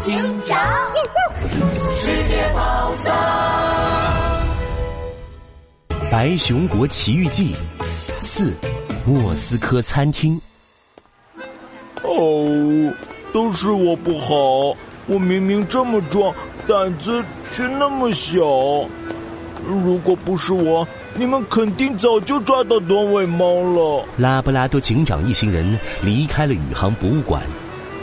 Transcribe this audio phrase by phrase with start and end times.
[0.00, 0.58] 警长，
[1.98, 3.14] 世界宝藏，
[6.10, 7.54] 《白熊国奇遇记》
[8.18, 8.50] 四，
[9.04, 10.40] 莫斯科餐厅。
[12.02, 12.90] 哦，
[13.30, 14.74] 都是我不好，
[15.06, 16.34] 我明明这么壮，
[16.66, 18.40] 胆子却那么小。
[19.66, 24.06] 如果不是我，你们肯定早就抓到短尾猫了。
[24.16, 27.42] 拉布拉多警长一行人离开了宇航博物馆。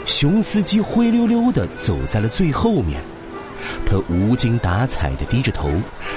[0.08, 2.98] 熊司机灰溜溜的走在了最后面，
[3.84, 5.70] 他无精打采的低着头，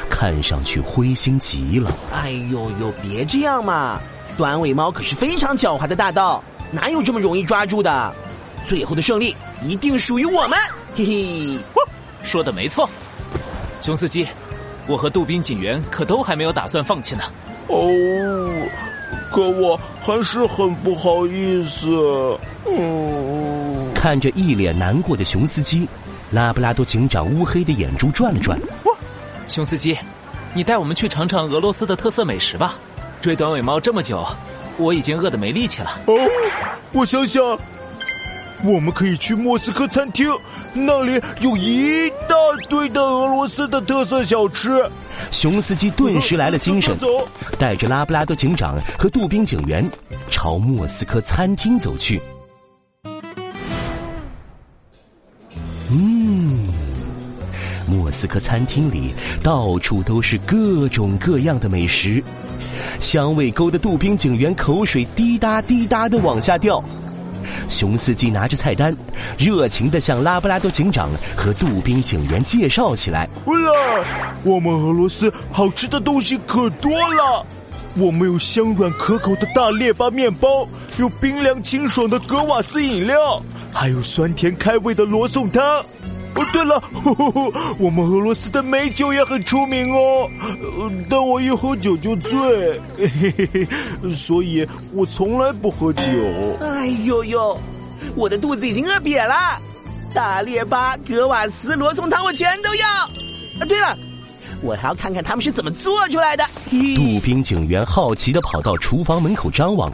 [0.10, 1.92] 看上去灰心极了。
[2.14, 4.00] 哎呦呦，别这样嘛！
[4.38, 6.42] 短尾猫可是非常狡猾的大盗，
[6.72, 8.16] 哪有这么容易抓住的？
[8.66, 10.58] 最后的胜利一定属于我们！
[10.96, 11.60] 嘿嘿，
[12.24, 12.90] 说的没错，
[13.82, 14.26] 熊司机，
[14.88, 17.24] 我和杜宾警员可都还没有打算放弃呢。
[17.68, 17.86] 哦，
[19.30, 21.90] 可我还是很不好意思。
[22.66, 23.31] 嗯。
[24.02, 25.88] 看着一脸难过的熊司机，
[26.32, 28.60] 拉布拉多警长乌黑的眼珠转了转。
[28.84, 28.92] 哇
[29.48, 29.96] 熊司机，
[30.56, 32.74] 你带我们去尝尝俄罗斯的特色美食吧。
[33.22, 34.26] 追短尾猫这么久，
[34.78, 36.00] 我已经饿得没力气了。
[36.08, 36.16] 哦，
[36.94, 37.44] 我想想，
[38.64, 40.28] 我们可以去莫斯科餐厅，
[40.74, 42.36] 那里有一大
[42.72, 44.84] 堆的俄罗斯的特色小吃。
[45.30, 46.98] 熊司机顿时来了精神，
[47.60, 49.88] 带着拉布拉多警长和杜宾警员
[50.32, 52.20] 朝莫斯科餐厅走去。
[58.22, 62.24] 斯科餐厅里到处都是各种各样的美食，
[63.00, 66.84] 香味勾得杜宾警员口水滴答滴答的往下掉。
[67.68, 68.96] 熊司机拿着菜单，
[69.40, 77.44] 热情的向拉布拉多警长和杜宾警员介绍起来：“啦，我们俄罗斯好吃的东西可多了，
[77.96, 80.68] 我们有香软可口的大列巴面包，
[81.00, 83.42] 有冰凉清爽的格瓦斯饮料。”
[83.74, 85.84] 还有酸甜开胃的罗宋汤。
[86.42, 86.84] 哦，对了，
[87.78, 90.28] 我们俄罗斯的美酒也很出名哦。
[91.10, 92.82] 但我一喝酒就醉，
[94.10, 96.02] 所以我从来不喝酒。
[96.62, 97.58] 哎呦呦，
[98.16, 99.60] 我的肚子已经饿瘪了。
[100.14, 102.88] 大列巴、格瓦斯、罗宋汤，我全都要。
[102.88, 103.96] 啊，对了，
[104.62, 106.44] 我还要看看他们是怎么做出来的。
[106.96, 109.94] 杜宾警员好奇的跑到厨房门口张望，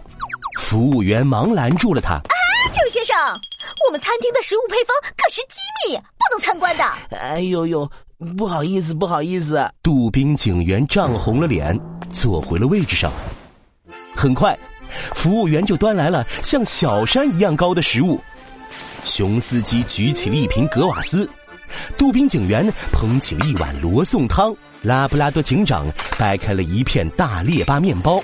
[0.59, 2.13] 服务员忙拦住了他。
[2.13, 2.24] 啊，
[2.74, 3.16] 这位先生。
[3.85, 6.83] 我们餐厅的食物配方可是机密，不能参观的。
[7.17, 7.89] 哎呦呦，
[8.35, 9.69] 不好意思，不好意思。
[9.83, 11.79] 杜宾警员涨红了脸，
[12.11, 13.11] 坐回了位置上。
[14.15, 14.57] 很快，
[15.13, 18.19] 服务员就端来了像小山一样高的食物。
[19.05, 21.29] 熊司机举起了一瓶格瓦斯，
[21.97, 25.85] 杜宾警员捧起了一碗罗宋汤，拉布拉多警长
[26.17, 28.21] 掰开了一片大列巴面包。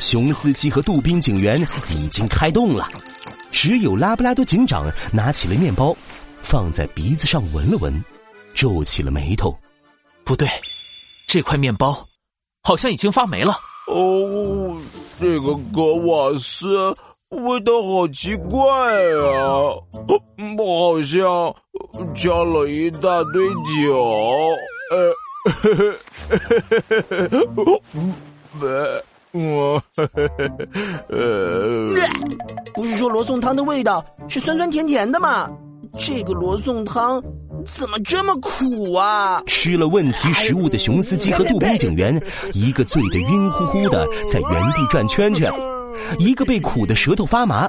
[0.00, 1.60] 熊司机和杜宾警员
[1.90, 2.88] 已经开动了。
[3.54, 5.96] 只有拉布拉多警长拿起了面包，
[6.42, 8.04] 放在鼻子上闻了闻，
[8.52, 9.56] 皱起了眉头。
[10.24, 10.48] 不对，
[11.28, 12.04] 这块面包
[12.64, 13.56] 好像已经发霉了。
[13.86, 14.76] 哦，
[15.20, 16.90] 这个格瓦斯
[17.28, 18.60] 味道好奇怪
[19.12, 19.70] 啊！
[20.58, 21.54] 我好像
[22.12, 23.48] 加了一大堆
[23.84, 23.94] 酒。
[24.90, 25.14] 呃，
[29.34, 29.82] 我，
[31.10, 31.84] 呃，
[32.72, 35.50] 不是说罗宋汤的味道是酸酸甜甜的吗？
[35.98, 37.20] 这个罗宋汤
[37.66, 39.42] 怎么这么苦啊？
[39.46, 42.20] 吃了问题食物的熊司机和杜宾警员，
[42.52, 45.52] 一个醉得晕乎乎的在原地转圈圈，
[46.18, 47.68] 一个被苦的舌头发麻。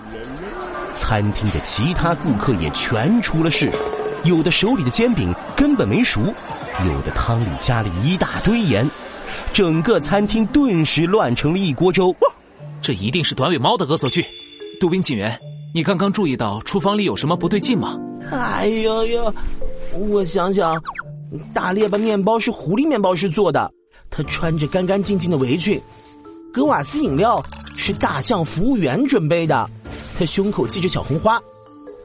[0.93, 3.71] 餐厅的其他顾客也全出了事，
[4.23, 6.21] 有的手里的煎饼根本没熟，
[6.85, 8.87] 有的汤里加了一大堆盐。
[9.55, 12.13] 整个餐厅顿时乱成了一锅粥，
[12.81, 14.25] 这一定是短尾猫的恶作剧。
[14.81, 15.39] 杜宾警员，
[15.73, 17.97] 你刚刚注意到厨房里有什么不对劲吗？
[18.29, 19.33] 哎呦呦，
[20.09, 20.75] 我想想，
[21.53, 23.71] 大列巴面包是狐狸面包师做的，
[24.09, 25.79] 他穿着干干净净的围裙；
[26.51, 27.41] 格瓦斯饮料
[27.77, 29.69] 是大象服务员准备的，
[30.19, 31.37] 他胸口系着小红花；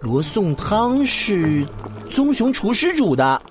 [0.01, 1.67] 罗宋汤是
[2.09, 3.43] 棕熊厨师煮的，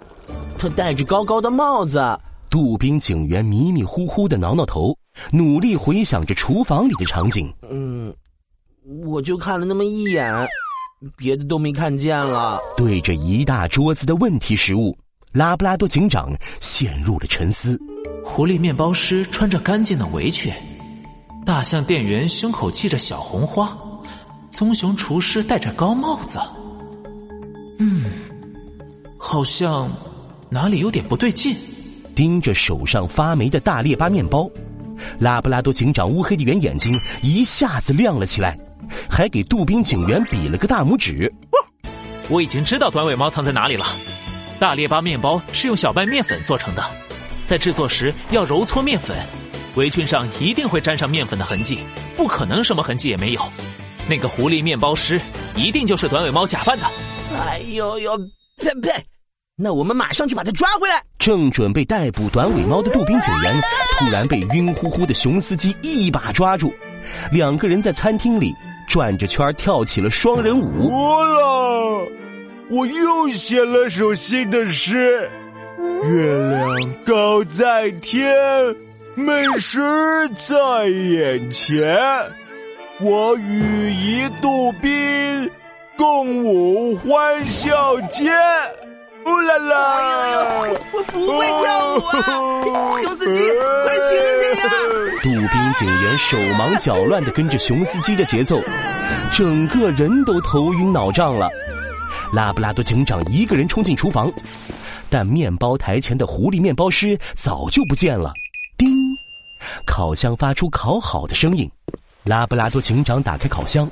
[0.58, 2.00] 他戴着高高的帽子。
[2.50, 4.98] 杜宾警员迷迷糊糊的挠挠头，
[5.32, 7.54] 努力回想着厨房里的场景。
[7.70, 8.14] 嗯，
[9.06, 10.34] 我就看了那么一眼，
[11.16, 12.60] 别的都没看见了。
[12.76, 14.98] 对着一大桌子的问题食物，
[15.32, 17.80] 拉布拉多警长陷入了沉思。
[18.24, 20.52] 狐狸面包师穿着干净的围裙，
[21.46, 23.78] 大象店员胸口系着小红花，
[24.50, 26.40] 棕熊厨师戴着高帽子。
[27.78, 28.06] 嗯，
[29.18, 29.90] 好像
[30.50, 31.56] 哪里有点不对劲。
[32.20, 34.46] 盯着手上发霉的大列巴面包，
[35.20, 38.60] 拉布拉多警长乌黑的圆眼睛一下子亮了起来，
[39.10, 41.34] 还给杜宾警员比了个大拇指。
[42.28, 43.86] 我已经知道短尾猫藏在哪里了。
[44.60, 46.84] 大列巴面包是用小麦面粉做成的，
[47.48, 49.16] 在制作时要揉搓面粉，
[49.76, 51.80] 围裙上一定会沾上面粉的痕迹，
[52.18, 53.42] 不可能什么痕迹也没有。
[54.10, 55.22] 那个狐狸面包师
[55.56, 56.86] 一定就是短尾猫假扮的。
[57.40, 58.18] 哎呦呦，
[58.58, 59.06] 呸呸！
[59.62, 61.04] 那我们马上去把他抓回来。
[61.20, 63.54] 正准备逮捕短尾猫的杜宾警员，
[63.98, 66.74] 突然被晕乎乎的熊司机一把抓住。
[67.30, 68.56] 两个人在餐厅里
[68.88, 70.90] 转着圈跳起了双人舞。
[70.90, 72.08] 我了，
[72.70, 75.30] 我又写了首新的诗：
[76.04, 78.34] 月亮高在天，
[79.16, 79.82] 美食
[80.38, 82.00] 在眼前。
[83.02, 85.52] 我与一杜宾
[85.98, 88.34] 共舞欢笑间。
[89.30, 89.76] 呜啦啦！
[90.92, 92.18] 我不会跳舞啊！
[93.02, 93.40] 熊司机，
[93.84, 94.10] 快醒
[94.40, 94.70] 醒呀！
[95.22, 98.62] 杜宾警员手忙脚乱的跟着熊司机的节奏，
[99.34, 101.50] 整个人都头晕脑胀了。
[102.34, 104.32] 拉布拉多警长一个人冲进厨房，
[105.10, 108.32] 但面包台前的狐狸面包师早就不见了。
[108.78, 108.88] 叮，
[109.86, 111.70] 烤箱发出烤好的声音。
[112.26, 113.90] 拉布拉多警长打开烤箱，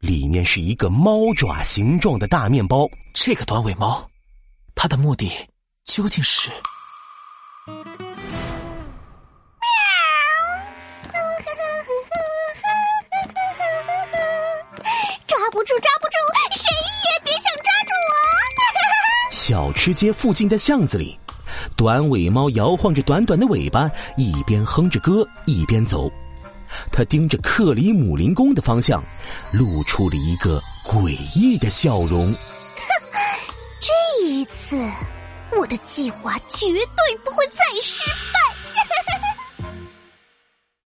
[0.00, 2.88] 里面是一个猫爪形状的大面包。
[3.14, 4.04] 这个短尾猫。
[4.82, 5.30] 他的目的
[5.84, 6.48] 究竟是？
[15.26, 16.16] 抓不住，抓不住，
[16.54, 16.64] 谁
[17.04, 19.28] 也别想抓住我！
[19.30, 21.20] 小吃街附近的巷子里，
[21.76, 26.10] 短尾猫摇晃着短短的尾巴，一边哼着歌一边走。
[26.90, 29.04] 他盯着克里姆林宫的方向，
[29.52, 32.34] 露出了一个诡异的笑容。
[34.20, 34.76] 这一次，
[35.56, 38.49] 我的计划绝对不会再失败。